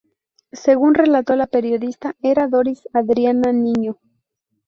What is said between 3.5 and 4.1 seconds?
Niño.